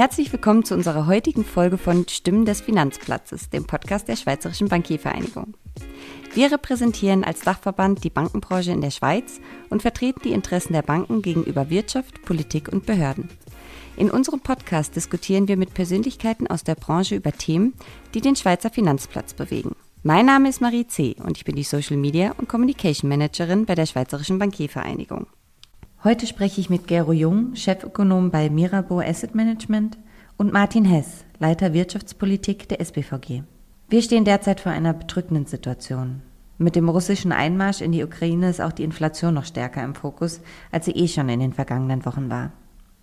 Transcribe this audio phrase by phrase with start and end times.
[0.00, 5.52] Herzlich willkommen zu unserer heutigen Folge von Stimmen des Finanzplatzes, dem Podcast der Schweizerischen Bankiervereinigung.
[6.32, 11.20] Wir repräsentieren als Dachverband die Bankenbranche in der Schweiz und vertreten die Interessen der Banken
[11.20, 13.28] gegenüber Wirtschaft, Politik und Behörden.
[13.98, 17.74] In unserem Podcast diskutieren wir mit Persönlichkeiten aus der Branche über Themen,
[18.14, 19.76] die den Schweizer Finanzplatz bewegen.
[20.02, 21.14] Mein Name ist Marie C.
[21.22, 25.26] und ich bin die Social Media und Communication Managerin bei der Schweizerischen Bankiervereinigung.
[26.02, 29.98] Heute spreche ich mit Gero Jung, Chefökonom bei Mirabeau Asset Management
[30.38, 33.42] und Martin Hess, Leiter Wirtschaftspolitik der SBVG.
[33.90, 36.22] Wir stehen derzeit vor einer bedrückenden Situation.
[36.56, 40.40] Mit dem russischen Einmarsch in die Ukraine ist auch die Inflation noch stärker im Fokus,
[40.72, 42.52] als sie eh schon in den vergangenen Wochen war.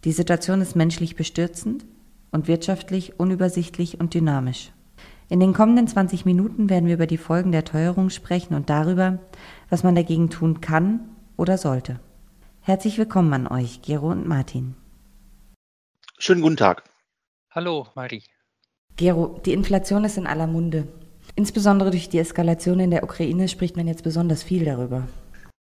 [0.03, 1.85] Die Situation ist menschlich bestürzend
[2.31, 4.71] und wirtschaftlich unübersichtlich und dynamisch.
[5.29, 9.19] In den kommenden 20 Minuten werden wir über die Folgen der Teuerung sprechen und darüber,
[9.69, 11.02] was man dagegen tun kann
[11.35, 11.99] oder sollte.
[12.67, 14.75] Herzlich willkommen an euch, Gero und Martin.
[16.17, 16.83] Schönen guten Tag.
[17.50, 18.23] Hallo, Marie.
[18.97, 20.86] Gero, die Inflation ist in aller Munde.
[21.36, 25.08] Insbesondere durch die Eskalation in der Ukraine spricht man jetzt besonders viel darüber.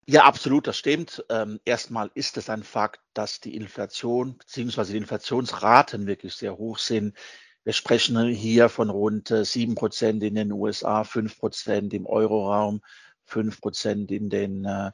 [0.07, 1.23] Ja, absolut, das stimmt.
[1.29, 4.93] Ähm, erstmal ist es ein Fakt, dass die Inflation bzw.
[4.93, 7.15] die Inflationsraten wirklich sehr hoch sind.
[7.65, 12.81] Wir sprechen hier von rund äh, sieben Prozent in den USA, fünf Prozent im Euroraum,
[13.27, 14.93] fünf Prozent in den äh,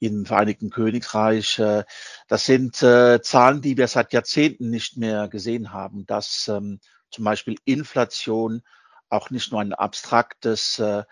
[0.00, 1.58] im Vereinigten Königreich.
[1.58, 1.84] Äh,
[2.26, 7.24] das sind äh, Zahlen, die wir seit Jahrzehnten nicht mehr gesehen haben, dass ähm, zum
[7.24, 8.62] Beispiel Inflation
[9.08, 11.04] auch nicht nur ein abstraktes äh,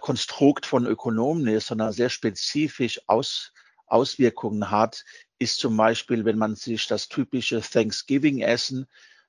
[0.00, 3.52] Konstrukt von Ökonomen ist, sondern sehr spezifisch aus,
[3.86, 5.04] Auswirkungen hat,
[5.38, 8.86] ist zum Beispiel, wenn man sich das typische Thanksgiving-Essen,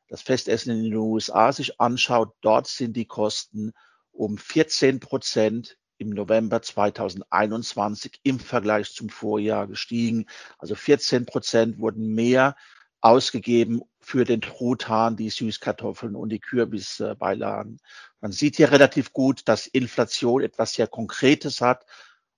[0.07, 3.73] das Festessen in den USA sich anschaut, dort sind die Kosten
[4.11, 10.25] um 14 Prozent im November 2021 im Vergleich zum Vorjahr gestiegen.
[10.57, 12.55] Also 14 Prozent wurden mehr
[13.01, 17.79] ausgegeben für den Truthahn, die Süßkartoffeln und die Kürbisbeilagen.
[18.21, 21.85] Man sieht hier relativ gut, dass Inflation etwas sehr Konkretes hat.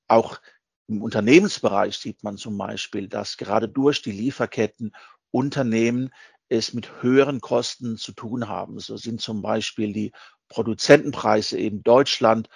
[0.07, 0.39] Auch
[0.87, 4.93] im Unternehmensbereich sieht man zum Beispiel, dass gerade durch die Lieferketten
[5.31, 6.11] Unternehmen
[6.49, 8.79] es mit höheren Kosten zu tun haben.
[8.79, 10.11] So sind zum Beispiel die
[10.47, 12.49] Produzentenpreise in Deutschland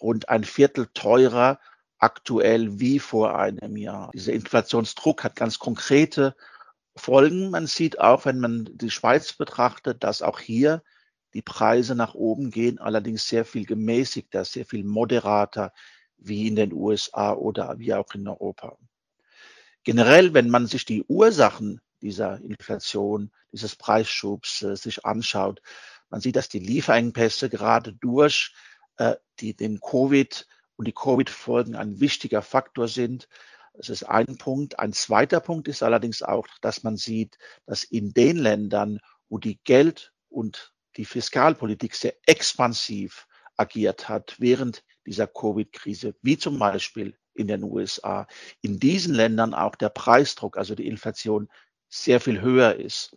[0.00, 1.58] rund ein Viertel teurer
[1.98, 4.10] aktuell wie vor einem Jahr.
[4.14, 6.36] Dieser Inflationsdruck hat ganz konkrete
[6.96, 7.50] Folgen.
[7.50, 10.82] Man sieht auch, wenn man die Schweiz betrachtet, dass auch hier
[11.34, 15.72] die Preise nach oben gehen, allerdings sehr viel gemäßigter, sehr viel moderater
[16.16, 18.76] wie in den USA oder wie auch in Europa.
[19.84, 25.62] Generell, wenn man sich die Ursachen dieser Inflation, dieses Preisschubs äh, sich anschaut,
[26.10, 28.54] man sieht, dass die Lieferengpässe gerade durch
[28.98, 33.28] äh, die, den Covid und die Covid-Folgen ein wichtiger Faktor sind.
[33.74, 34.78] Das ist ein Punkt.
[34.78, 39.58] Ein zweiter Punkt ist allerdings auch, dass man sieht, dass in den Ländern, wo die
[39.64, 43.26] Geld- und die Fiskalpolitik sehr expansiv
[43.56, 48.26] agiert hat während dieser Covid-Krise, wie zum Beispiel in den USA,
[48.62, 51.48] in diesen Ländern auch der Preisdruck, also die Inflation,
[51.88, 53.16] sehr viel höher ist.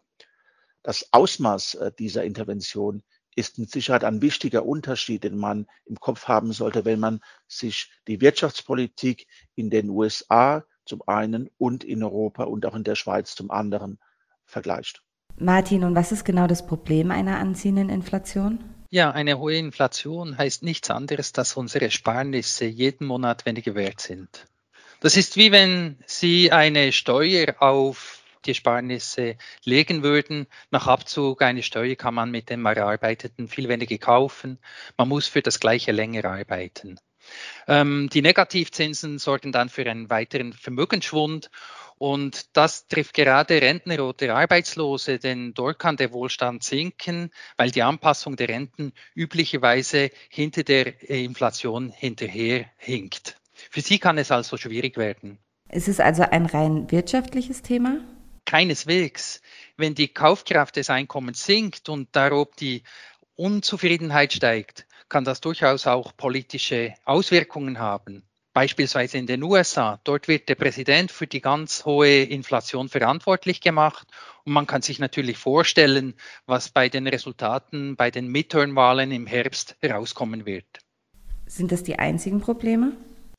[0.84, 3.04] Das Ausmaß äh, dieser Intervention
[3.36, 7.92] ist mit Sicherheit ein wichtiger Unterschied, den man im Kopf haben sollte, wenn man sich
[8.08, 13.36] die Wirtschaftspolitik in den USA zum einen und in Europa und auch in der Schweiz
[13.36, 14.00] zum anderen
[14.46, 15.04] vergleicht.
[15.38, 18.60] Martin, und was ist genau das Problem einer anziehenden Inflation?
[18.90, 24.48] Ja, eine hohe Inflation heißt nichts anderes, dass unsere Sparnisse jeden Monat weniger wert sind.
[25.00, 30.48] Das ist wie wenn Sie eine Steuer auf die Ersparnisse legen würden.
[30.70, 34.60] Nach Abzug einer Steuer kann man mit dem Erarbeiteten viel weniger kaufen.
[34.98, 37.00] Man muss für das gleiche länger arbeiten.
[37.68, 41.50] Ähm, die Negativzinsen sorgen dann für einen weiteren Vermögensschwund
[41.98, 47.84] und das trifft gerade Rentner oder Arbeitslose, denn dort kann der Wohlstand sinken, weil die
[47.84, 53.38] Anpassung der Renten üblicherweise hinter der Inflation hinterherhinkt.
[53.54, 55.38] Für sie kann es also schwierig werden.
[55.70, 58.00] Ist es also ein rein wirtschaftliches Thema?
[58.46, 59.42] Keineswegs.
[59.78, 62.84] Wenn die Kaufkraft des Einkommens sinkt und darob die
[63.36, 68.24] Unzufriedenheit steigt, kann das durchaus auch politische Auswirkungen haben.
[68.54, 70.00] Beispielsweise in den USA.
[70.04, 74.08] Dort wird der Präsident für die ganz hohe Inflation verantwortlich gemacht.
[74.44, 76.16] Und man kann sich natürlich vorstellen,
[76.46, 80.80] was bei den Resultaten bei den Midterm-Wahlen im Herbst herauskommen wird.
[81.46, 82.92] Sind das die einzigen Probleme?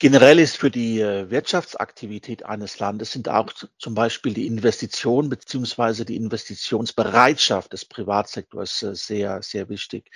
[0.02, 6.04] Generell ist für die äh, Wirtschaftsaktivität eines Landes sind auch zum Beispiel die Investition beziehungsweise
[6.04, 10.10] die Investitionsbereitschaft des Privatsektors äh, sehr, sehr wichtig.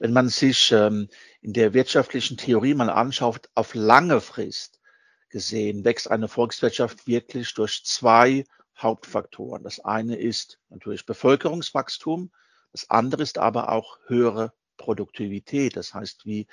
[0.00, 1.08] Wenn man sich ähm,
[1.42, 4.80] in der wirtschaftlichen Theorie mal anschaut, auf lange Frist
[5.28, 8.44] gesehen wächst eine Volkswirtschaft wirklich durch zwei
[8.76, 9.62] Hauptfaktoren.
[9.62, 12.32] Das eine ist natürlich Bevölkerungswachstum,
[12.72, 15.76] das andere ist aber auch höhere Produktivität.
[15.76, 16.48] Das heißt, wie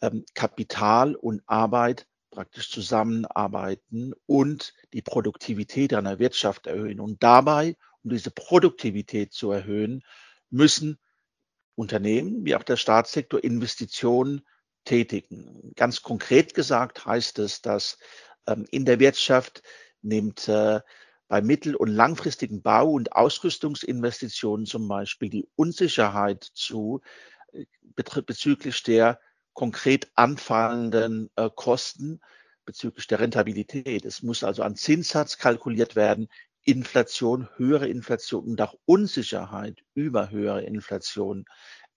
[0.00, 7.00] ähm, Kapital und Arbeit praktisch zusammenarbeiten und die Produktivität einer Wirtschaft erhöhen.
[7.00, 10.02] Und dabei, um diese Produktivität zu erhöhen,
[10.50, 10.98] müssen
[11.74, 14.42] Unternehmen wie auch der Staatssektor Investitionen
[14.84, 15.72] tätigen.
[15.76, 17.98] Ganz konkret gesagt heißt es, dass
[18.46, 19.62] ähm, in der Wirtschaft
[20.02, 20.80] nimmt äh,
[21.28, 27.00] bei mittel- und langfristigen Bau- und Ausrüstungsinvestitionen zum Beispiel die Unsicherheit zu
[27.52, 27.66] äh,
[28.22, 29.20] bezüglich der
[29.58, 32.20] konkret anfallenden äh, Kosten
[32.64, 34.04] bezüglich der Rentabilität.
[34.04, 36.28] Es muss also an Zinssatz kalkuliert werden,
[36.62, 41.44] Inflation, höhere Inflation und auch Unsicherheit über höhere Inflation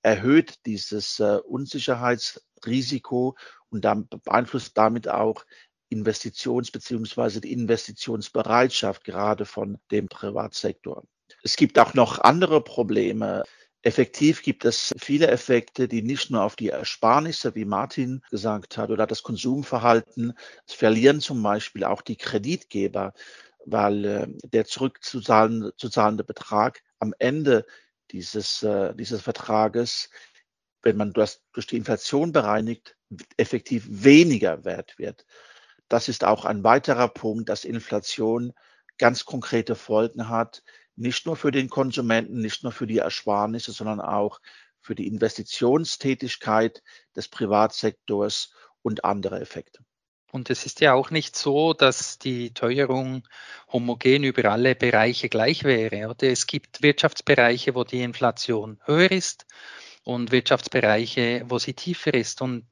[0.02, 3.38] erhöht dieses äh, Unsicherheitsrisiko
[3.70, 5.46] und dann beeinflusst damit auch
[5.94, 11.04] Investitions- beziehungsweise die Investitionsbereitschaft gerade von dem Privatsektor.
[11.44, 13.44] Es gibt auch noch andere Probleme.
[13.84, 18.92] Effektiv gibt es viele Effekte, die nicht nur auf die Ersparnisse, wie Martin gesagt hat,
[18.92, 20.34] oder das Konsumverhalten
[20.68, 23.14] es verlieren zum Beispiel auch die Kreditgeber,
[23.66, 27.66] weil äh, der zurückzuzahlende Betrag am Ende
[28.12, 30.10] dieses, äh, dieses Vertrages,
[30.84, 32.98] wenn man das durch die Inflation bereinigt,
[33.38, 35.26] effektiv weniger wert wird.
[35.90, 38.54] Das ist auch ein weiterer Punkt, dass Inflation
[38.98, 40.64] ganz konkrete Folgen hat,
[40.96, 44.40] nicht nur für den Konsumenten, nicht nur für die Ersparnisse, sondern auch
[44.82, 46.84] für die Investitionstätigkeit
[47.16, 49.84] des Privatsektors und andere Effekte.
[50.32, 53.28] Und es ist ja auch nicht so, dass die Teuerung
[53.72, 56.10] homogen über alle Bereiche gleich wäre.
[56.10, 59.46] Oder es gibt Wirtschaftsbereiche, wo die Inflation höher ist
[60.04, 62.42] und Wirtschaftsbereiche, wo sie tiefer ist.
[62.42, 62.66] Und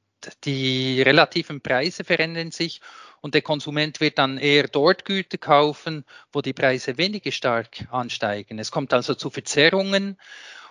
[0.44, 2.80] die relativen Preise verändern sich
[3.20, 8.58] und der Konsument wird dann eher dort Güter kaufen, wo die Preise weniger stark ansteigen.
[8.58, 10.18] Es kommt also zu Verzerrungen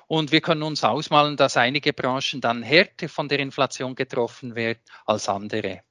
[0.07, 4.79] und wir können uns ausmalen, dass einige Branchen dann härter von der Inflation getroffen werden
[5.05, 5.81] als andere.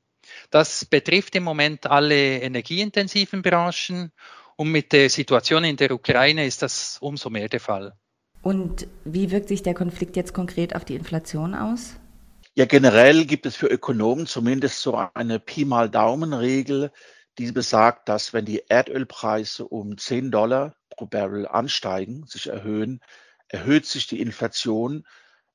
[0.50, 4.12] Das betrifft im Moment alle energieintensiven Branchen
[4.56, 7.96] und mit der Situation in der Ukraine ist das umso mehr der Fall.
[8.42, 11.96] Und wie wirkt sich der Konflikt jetzt konkret auf die Inflation aus?
[12.58, 16.90] Ja, generell gibt es für Ökonomen zumindest so eine Pi mal Daumen-Regel,
[17.38, 22.98] die besagt, dass wenn die Erdölpreise um 10 Dollar pro Barrel ansteigen, sich erhöhen,
[23.46, 25.06] erhöht sich die Inflation,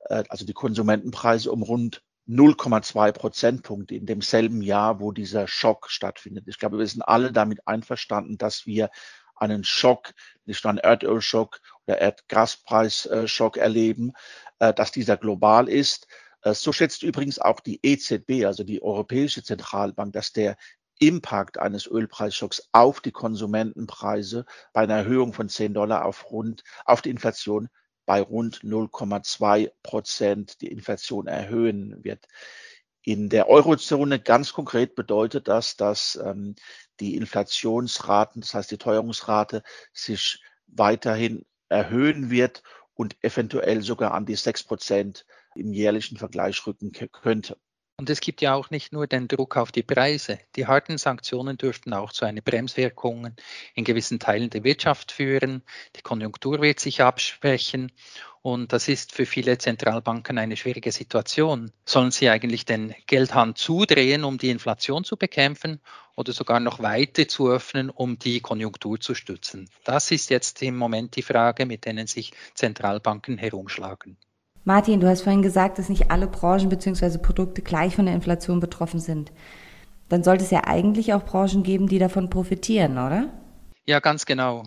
[0.06, 6.46] äh, also die Konsumentenpreise um rund 0,2 Prozentpunkte in demselben Jahr, wo dieser Schock stattfindet.
[6.48, 8.90] Ich glaube, wir sind alle damit einverstanden, dass wir
[9.36, 10.14] einen Schock,
[10.46, 14.14] nicht nur einen Erdölschock oder Erdgaspreisschock erleben,
[14.60, 16.08] äh, dass dieser global ist.
[16.44, 20.58] Äh, so schätzt übrigens auch die EZB, also die Europäische Zentralbank, dass der
[21.00, 27.02] Impact eines Ölpreisschocks auf die Konsumentenpreise bei einer Erhöhung von 10 Dollar auf rund, auf
[27.02, 27.70] die Inflation
[28.06, 32.28] bei rund 0,2 Prozent die Inflation erhöhen wird.
[33.02, 36.56] In der Eurozone ganz konkret bedeutet das, dass ähm,
[37.00, 42.64] die Inflationsraten, das heißt die Teuerungsrate, sich weiterhin erhöhen wird
[42.94, 45.26] und eventuell sogar an die 6 Prozent
[45.56, 47.58] im jährlichen Vergleich rücken könnte.
[47.96, 50.40] Und es gibt ja auch nicht nur den Druck auf die Preise.
[50.56, 53.36] Die harten Sanktionen dürften auch zu einer Bremswirkung
[53.76, 55.62] in gewissen Teilen der Wirtschaft führen.
[55.96, 57.92] Die Konjunktur wird sich abschwächen.
[58.42, 61.72] Und das ist für viele Zentralbanken eine schwierige Situation.
[61.86, 65.80] Sollen sie eigentlich den Geldhahn zudrehen, um die Inflation zu bekämpfen
[66.16, 69.70] oder sogar noch weiter zu öffnen, um die Konjunktur zu stützen?
[69.86, 74.18] Das ist jetzt im Moment die Frage, mit denen sich Zentralbanken herumschlagen.
[74.66, 77.18] Martin, du hast vorhin gesagt, dass nicht alle Branchen bzw.
[77.18, 79.32] Produkte gleich von der Inflation betroffen sind.
[80.08, 83.34] Dann sollte es ja eigentlich auch Branchen geben, die davon profitieren, oder?
[83.86, 84.64] Ja, ganz genau.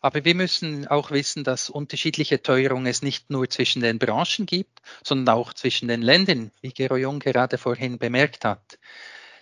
[0.00, 4.80] Aber wir müssen auch wissen, dass unterschiedliche Teuerung es nicht nur zwischen den Branchen gibt,
[5.04, 8.78] sondern auch zwischen den Ländern, wie Gero Jung gerade vorhin bemerkt hat.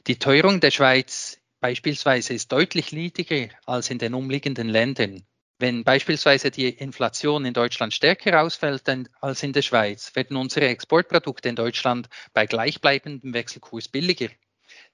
[0.06, 5.22] Die Teuerung der Schweiz beispielsweise ist deutlich niedriger als in den umliegenden Ländern.
[5.60, 8.84] Wenn beispielsweise die Inflation in Deutschland stärker ausfällt
[9.20, 14.28] als in der Schweiz, werden unsere Exportprodukte in Deutschland bei gleichbleibendem Wechselkurs billiger.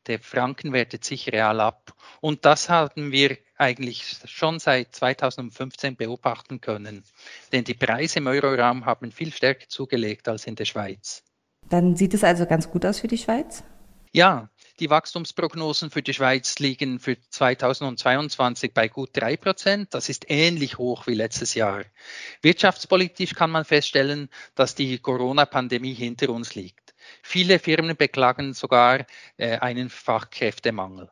[0.08, 1.92] Der Franken wertet sich real ab.
[2.20, 7.04] Und das haben wir eigentlich schon seit 2015 beobachten können.
[7.52, 11.22] Denn die Preise im Euroraum haben viel stärker zugelegt als in der Schweiz.
[11.68, 13.62] Dann sieht es also ganz gut aus für die Schweiz?
[14.12, 19.94] Ja, die Wachstumsprognosen für die Schweiz liegen für 2022 bei gut drei Prozent.
[19.94, 21.84] Das ist ähnlich hoch wie letztes Jahr.
[22.42, 26.94] Wirtschaftspolitisch kann man feststellen, dass die Corona-Pandemie hinter uns liegt.
[27.22, 29.06] Viele Firmen beklagen sogar
[29.36, 31.10] äh, einen Fachkräftemangel.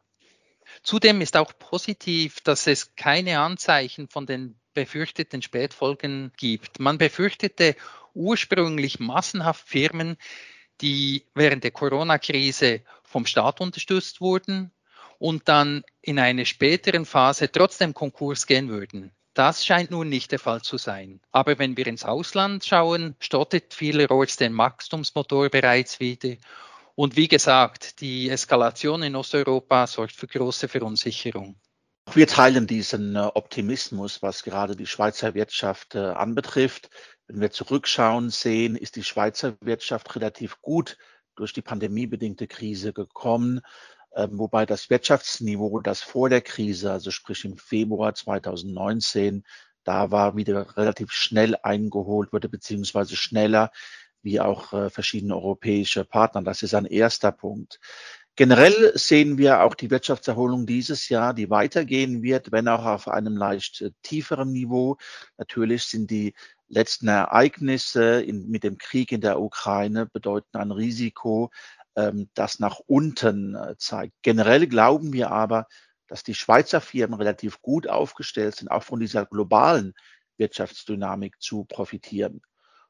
[0.83, 6.81] Zudem ist auch positiv, dass es keine Anzeichen von den befürchteten Spätfolgen gibt.
[6.81, 7.77] Man befürchtete
[8.13, 10.17] ursprünglich massenhaft Firmen,
[10.81, 12.83] die während der Corona-Krise
[13.15, 14.73] vom Staat unterstützt wurden
[15.19, 19.13] und dann in einer späteren Phase trotzdem Konkurs gehen würden.
[19.35, 21.21] Das scheint nun nicht der Fall zu sein.
[21.31, 26.35] Aber wenn wir ins Ausland schauen, stottet vielerorts den Wachstumsmotor bereits wieder.
[26.97, 31.55] Und wie gesagt, die Eskalation in Osteuropa sorgt für große Verunsicherung.
[32.13, 36.91] Wir teilen diesen äh, Optimismus, was gerade die Schweizer Wirtschaft äh, anbetrifft.
[37.29, 40.97] Wenn wir zurückschauen, sehen, ist die Schweizer Wirtschaft relativ gut
[41.37, 43.61] durch die pandemiebedingte Krise gekommen.
[44.15, 49.45] Ähm, wobei das Wirtschaftsniveau, das vor der Krise, also sprich im Februar 2019,
[49.83, 53.71] da war wieder relativ schnell eingeholt wurde, beziehungsweise schneller
[54.23, 56.43] wie auch äh, verschiedene europäische Partner.
[56.43, 57.79] Das ist ein erster Punkt.
[58.37, 63.37] Generell sehen wir auch die Wirtschaftserholung dieses Jahr, die weitergehen wird, wenn auch auf einem
[63.37, 64.97] leicht äh, tieferen Niveau.
[65.39, 66.35] Natürlich sind die
[66.69, 71.51] letzten Ereignisse in, mit dem Krieg in der Ukraine bedeuten ein Risiko,
[71.97, 74.15] ähm, das nach unten äh, zeigt.
[74.23, 75.67] Generell glauben wir aber,
[76.09, 79.95] dass die Schweizer Firmen relativ gut aufgestellt sind, auch von dieser globalen
[80.37, 82.43] Wirtschaftsdynamik zu profitieren.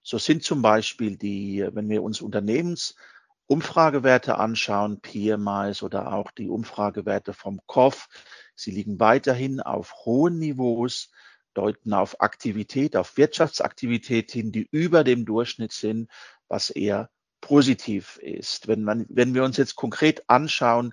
[0.03, 7.33] So sind zum Beispiel die, wenn wir uns Unternehmensumfragewerte anschauen, PMIs oder auch die Umfragewerte
[7.33, 8.09] vom KOF,
[8.55, 11.11] sie liegen weiterhin auf hohen Niveaus,
[11.55, 16.11] deuten auf Aktivität, auf Wirtschaftsaktivität hin, die über dem Durchschnitt sind,
[16.49, 18.69] was eher positiv ist.
[18.69, 20.93] Wenn, man, wenn wir uns jetzt konkret anschauen,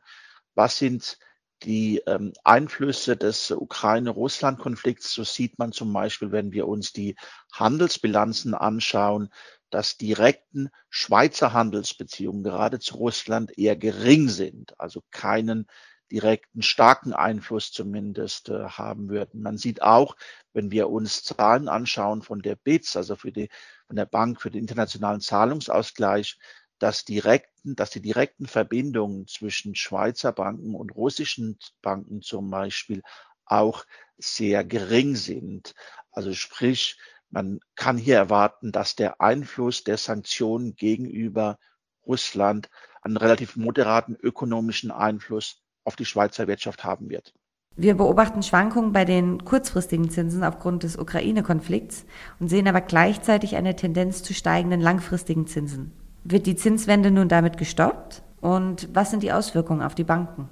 [0.55, 1.17] was sind
[1.63, 7.15] die ähm, Einflüsse des Ukraine-Russland-Konflikts, so sieht man zum Beispiel, wenn wir uns die
[7.53, 9.29] Handelsbilanzen anschauen,
[9.69, 15.67] dass direkten Schweizer Handelsbeziehungen gerade zu Russland eher gering sind, also keinen
[16.11, 19.41] direkten starken Einfluss zumindest äh, haben würden.
[19.41, 20.15] Man sieht auch,
[20.53, 23.49] wenn wir uns Zahlen anschauen von der BITS, also für die,
[23.87, 26.37] von der Bank für den internationalen Zahlungsausgleich,
[26.79, 33.03] dass direkten, dass die direkten Verbindungen zwischen Schweizer Banken und russischen Banken zum Beispiel
[33.45, 33.85] auch
[34.17, 35.73] sehr gering sind.
[36.11, 36.97] Also sprich,
[37.29, 41.59] man kann hier erwarten, dass der Einfluss der Sanktionen gegenüber
[42.05, 42.69] Russland
[43.01, 47.33] einen relativ moderaten ökonomischen Einfluss auf die Schweizer Wirtschaft haben wird.
[47.77, 52.05] Wir beobachten Schwankungen bei den kurzfristigen Zinsen aufgrund des Ukraine-Konflikts
[52.39, 55.93] und sehen aber gleichzeitig eine Tendenz zu steigenden langfristigen Zinsen.
[56.23, 58.23] Wird die Zinswende nun damit gestoppt?
[58.41, 60.49] Und was sind die Auswirkungen auf die Banken?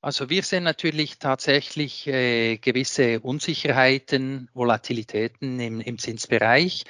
[0.00, 6.84] Also wir sehen natürlich tatsächlich äh, gewisse Unsicherheiten, Volatilitäten im, im Zinsbereich,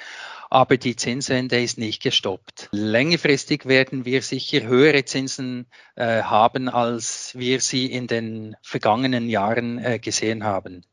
[0.53, 2.69] aber die Zinswende ist nicht gestoppt.
[2.73, 5.67] Längerfristig werden wir sicher höhere Zinsen
[5.97, 10.85] äh, haben, als wir sie in den vergangenen Jahren äh, gesehen haben.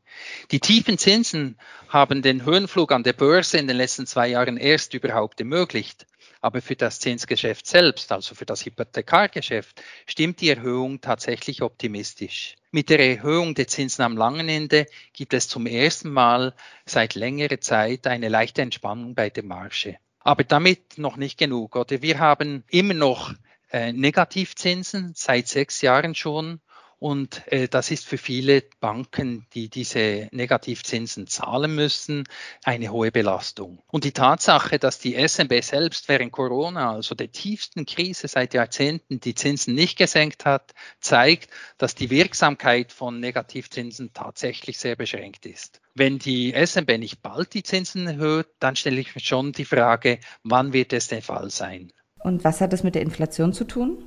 [0.50, 1.58] Die tiefen Zinsen
[1.90, 6.06] haben den Höhenflug an der Börse in den letzten zwei Jahren erst überhaupt ermöglicht.
[6.40, 12.56] Aber für das Zinsgeschäft selbst, also für das Hypothekargeschäft, stimmt die Erhöhung tatsächlich optimistisch.
[12.70, 16.54] Mit der Erhöhung der Zinsen am langen Ende gibt es zum ersten Mal
[16.86, 19.98] seit längerer Zeit eine leichte Entspannung bei der Marge.
[20.20, 22.02] Aber damit noch nicht genug, oder?
[22.02, 23.34] Wir haben immer noch
[23.72, 26.60] äh, Negativzinsen seit sechs Jahren schon
[27.00, 32.24] und äh, das ist für viele Banken, die diese Negativzinsen zahlen müssen,
[32.62, 33.82] eine hohe Belastung.
[33.90, 39.18] Und die Tatsache, dass die SMB selbst während Corona, also der tiefsten Krise seit Jahrzehnten,
[39.18, 45.80] die Zinsen nicht gesenkt hat, zeigt, dass die Wirksamkeit von Negativzinsen tatsächlich sehr beschränkt ist.
[45.94, 50.20] Wenn die SMB nicht bald die Zinsen erhöht, dann stelle ich mir schon die Frage,
[50.42, 51.94] wann wird es der Fall sein?
[52.18, 54.04] Und was hat das mit der Inflation zu tun?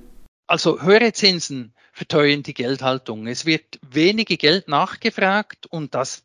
[0.47, 3.27] Also höhere Zinsen verteuern die Geldhaltung.
[3.27, 6.23] Es wird weniger Geld nachgefragt und das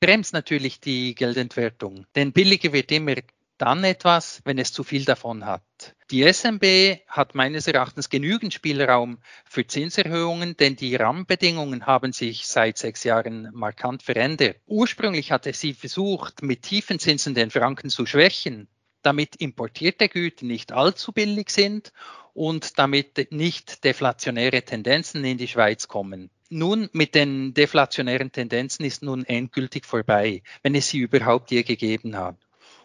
[0.00, 2.06] bremst natürlich die Geldentwertung.
[2.14, 3.14] Denn billiger wird immer
[3.58, 5.62] dann etwas, wenn es zu viel davon hat.
[6.10, 12.78] Die SMB hat meines Erachtens genügend Spielraum für Zinserhöhungen, denn die Rahmenbedingungen haben sich seit
[12.78, 14.56] sechs Jahren markant verändert.
[14.66, 18.68] Ursprünglich hatte sie versucht, mit tiefen Zinsen den Franken zu schwächen,
[19.02, 21.92] damit importierte Güter nicht allzu billig sind
[22.38, 26.30] und damit nicht deflationäre Tendenzen in die Schweiz kommen.
[26.50, 32.16] Nun, mit den deflationären Tendenzen ist nun endgültig vorbei, wenn es sie überhaupt je gegeben
[32.16, 32.36] hat.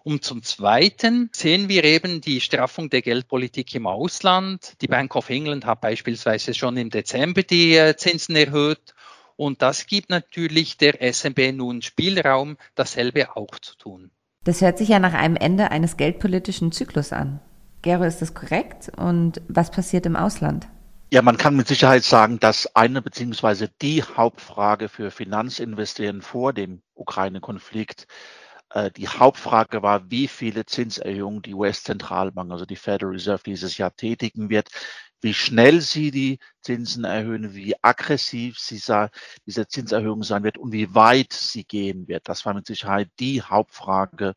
[0.03, 4.73] Und zum Zweiten sehen wir eben die Straffung der Geldpolitik im Ausland.
[4.81, 8.95] Die Bank of England hat beispielsweise schon im Dezember die äh, Zinsen erhöht.
[9.35, 14.09] Und das gibt natürlich der SMB nun Spielraum, dasselbe auch zu tun.
[14.43, 17.39] Das hört sich ja nach einem Ende eines geldpolitischen Zyklus an.
[17.83, 18.91] Gero, ist das korrekt?
[18.95, 20.67] Und was passiert im Ausland?
[21.11, 26.81] Ja, man kann mit Sicherheit sagen, dass eine beziehungsweise die Hauptfrage für Finanzinvestoren vor dem
[26.95, 28.07] Ukraine-Konflikt
[28.69, 33.93] äh, die Hauptfrage war, wie viele Zinserhöhungen die US-Zentralbank, also die Federal Reserve dieses Jahr
[33.93, 34.69] tätigen wird,
[35.21, 38.81] wie schnell sie die Zinsen erhöhen, wie aggressiv sie
[39.45, 42.29] diese Zinserhöhung sein wird und wie weit sie gehen wird.
[42.29, 44.35] Das war mit Sicherheit die Hauptfrage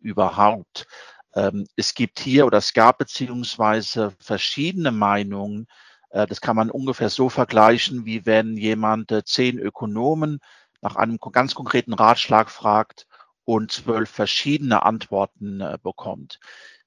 [0.00, 0.86] überhaupt.
[1.34, 5.66] Ähm, es gibt hier oder es gab beziehungsweise verschiedene Meinungen
[6.10, 10.40] äh, das kann man ungefähr so vergleichen, wie wenn jemand äh, zehn Ökonomen
[10.80, 13.06] nach einem ganz konkreten Ratschlag fragt
[13.44, 16.38] und zwölf verschiedene Antworten äh, bekommt.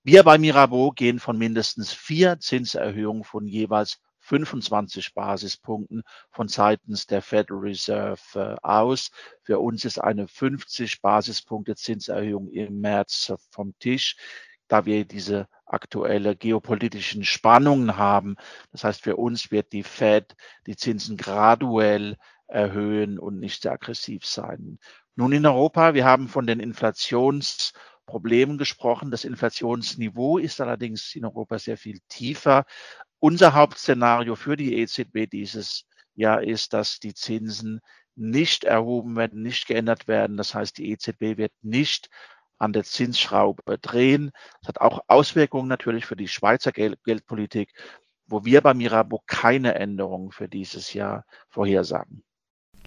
[0.03, 7.21] Wir bei Mirabeau gehen von mindestens vier Zinserhöhungen von jeweils 25 Basispunkten von seitens der
[7.21, 9.11] Federal Reserve aus.
[9.43, 14.15] Für uns ist eine 50 Basispunkte Zinserhöhung im März vom Tisch
[14.71, 18.37] da wir diese aktuelle geopolitischen Spannungen haben.
[18.71, 20.33] Das heißt, für uns wird die Fed
[20.65, 22.15] die Zinsen graduell
[22.47, 24.79] erhöhen und nicht sehr aggressiv sein.
[25.15, 29.11] Nun in Europa, wir haben von den Inflationsproblemen gesprochen.
[29.11, 32.63] Das Inflationsniveau ist allerdings in Europa sehr viel tiefer.
[33.23, 35.85] Unser Hauptszenario für die EZB dieses
[36.15, 37.79] Jahr ist, dass die Zinsen
[38.15, 40.37] nicht erhoben werden, nicht geändert werden.
[40.37, 42.09] Das heißt, die EZB wird nicht
[42.57, 44.31] an der Zinsschraube drehen.
[44.61, 47.71] Das hat auch Auswirkungen natürlich für die Schweizer Geld Geldpolitik,
[48.25, 52.23] wo wir bei Mirabeau keine Änderungen für dieses Jahr vorhersagen.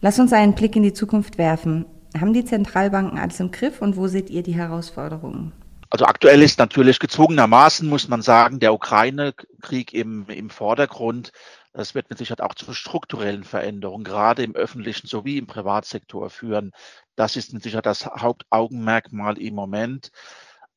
[0.01, 1.87] Lass uns einen Blick in die Zukunft werfen.
[2.19, 5.53] Haben die Zentralbanken alles im Griff und wo seht ihr die Herausforderungen?
[5.95, 11.31] Also aktuell ist natürlich gezwungenermaßen, muss man sagen, der Ukraine-Krieg im, im Vordergrund.
[11.73, 16.73] Das wird mit Sicherheit auch zu strukturellen Veränderungen, gerade im öffentlichen sowie im Privatsektor führen.
[17.15, 20.11] Das ist mit Sicherheit das Hauptaugenmerkmal im Moment.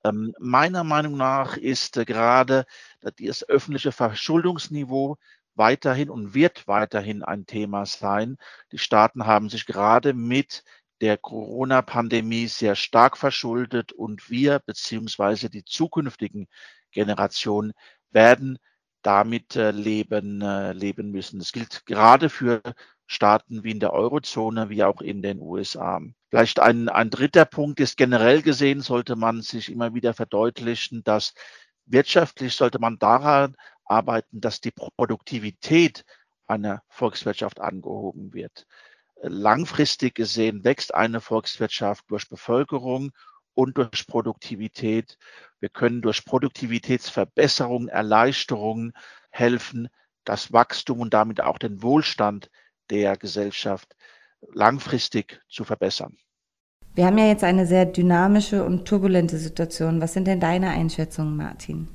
[0.03, 2.67] Ähm, meiner Meinung nach ist äh, gerade
[3.01, 5.17] das öffentliche Verschuldungsniveau
[5.55, 8.37] weiterhin und wird weiterhin ein Thema sein.
[8.71, 10.63] Die Staaten haben sich gerade mit
[11.01, 16.47] der Corona-Pandemie sehr stark verschuldet und wir beziehungsweise die zukünftigen
[16.91, 17.73] Generationen
[18.11, 18.57] werden
[19.03, 21.39] damit äh, leben, äh, leben müssen.
[21.39, 22.61] Das gilt gerade für
[23.05, 26.01] Staaten wie in der Eurozone, wie auch in den USA.
[26.29, 31.33] Vielleicht ein, ein dritter Punkt ist generell gesehen, sollte man sich immer wieder verdeutlichen, dass
[31.85, 33.55] wirtschaftlich sollte man daran
[33.85, 36.03] arbeiten, dass die Produktivität
[36.47, 38.65] einer Volkswirtschaft angehoben wird.
[39.21, 43.11] Langfristig gesehen wächst eine Volkswirtschaft durch Bevölkerung
[43.53, 45.17] und durch Produktivität.
[45.59, 48.93] Wir können durch Produktivitätsverbesserungen, Erleichterungen
[49.31, 49.89] helfen,
[50.23, 52.49] das Wachstum und damit auch den Wohlstand
[52.89, 53.95] der Gesellschaft
[54.53, 56.17] langfristig zu verbessern.
[56.93, 60.01] Wir haben ja jetzt eine sehr dynamische und turbulente Situation.
[60.01, 61.87] Was sind denn deine Einschätzungen, Martin?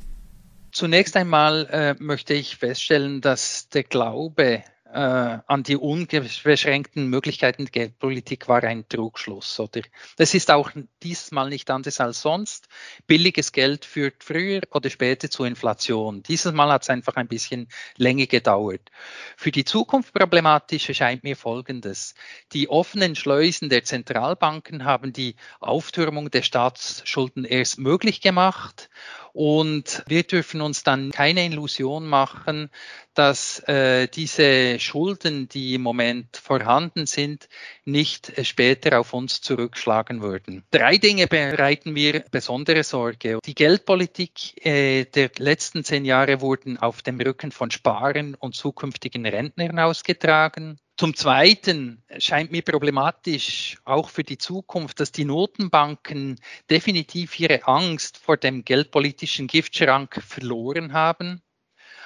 [0.72, 7.72] Zunächst einmal äh, möchte ich feststellen, dass der Glaube äh, an die unbeschränkten Möglichkeiten der
[7.72, 9.58] Geldpolitik war ein Trugschluss.
[9.58, 9.80] Oder?
[10.16, 10.70] Das ist auch
[11.02, 12.68] diesmal nicht anders als sonst.
[13.06, 16.22] Billiges Geld führt früher oder später zu Inflation.
[16.22, 18.90] Dieses Mal hat es einfach ein bisschen länger gedauert.
[19.36, 22.14] Für die Zukunft problematisch erscheint mir Folgendes.
[22.52, 28.90] Die offenen Schleusen der Zentralbanken haben die Auftürmung der Staatsschulden erst möglich gemacht
[29.32, 32.70] und wir dürfen uns dann keine Illusion machen,
[33.14, 37.48] dass äh, diese Schulden, die im Moment vorhanden sind,
[37.84, 40.64] nicht äh, später auf uns zurückschlagen würden.
[40.70, 43.38] Drei Dinge bereiten mir besondere Sorge.
[43.44, 49.26] Die Geldpolitik äh, der letzten zehn Jahre wurden auf dem Rücken von Sparen und zukünftigen
[49.26, 50.78] Rentnern ausgetragen.
[50.96, 56.38] Zum Zweiten scheint mir problematisch auch für die Zukunft, dass die Notenbanken
[56.70, 61.42] definitiv ihre Angst vor dem geldpolitischen Giftschrank verloren haben.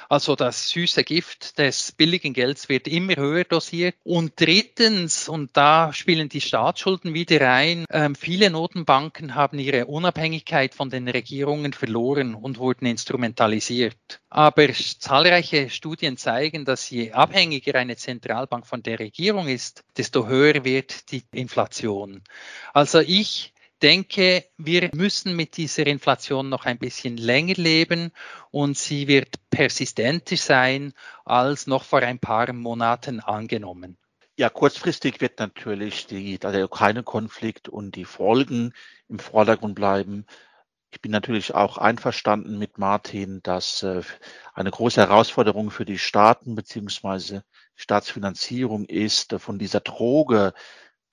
[0.09, 3.97] Also das süße Gift des billigen Gelds wird immer höher dosiert.
[4.05, 10.75] Und drittens, und da spielen die Staatsschulden wieder rein, äh, viele Notenbanken haben ihre Unabhängigkeit
[10.75, 14.21] von den Regierungen verloren und wurden instrumentalisiert.
[14.31, 20.65] Aber zahlreiche Studien zeigen, dass je abhängiger eine Zentralbank von der Regierung ist, desto höher
[20.65, 22.23] wird die Inflation.
[22.73, 28.13] Also ich denke, wir müssen mit dieser Inflation noch ein bisschen länger leben
[28.51, 30.93] und sie wird persistenter sein
[31.25, 33.99] als noch vor ein paar Monaten angenommen.
[34.39, 38.75] Ja, kurzfristig wird natürlich die, der Ukraine-Konflikt und die Folgen
[39.09, 40.27] im Vordergrund bleiben.
[40.91, 44.03] Ich bin natürlich auch einverstanden mit Martin, dass äh,
[44.55, 50.55] eine große Herausforderung für die Staaten beziehungsweise Staatsfinanzierung ist, von dieser Droge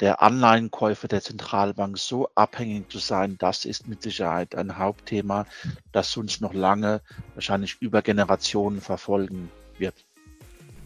[0.03, 5.45] der Anleihenkäufe der Zentralbank so abhängig zu sein, das ist mit Sicherheit ein Hauptthema,
[5.93, 6.99] das uns noch lange,
[7.35, 9.95] wahrscheinlich über Generationen verfolgen wird.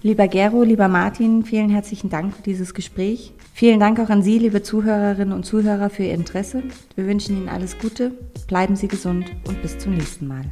[0.04, 3.34] Lieber Gero, lieber Martin, vielen herzlichen Dank für dieses Gespräch.
[3.56, 6.62] Vielen Dank auch an Sie, liebe Zuhörerinnen und Zuhörer, für Ihr Interesse.
[6.94, 8.12] Wir wünschen Ihnen alles Gute,
[8.46, 10.46] bleiben Sie gesund und bis zum nächsten Mal.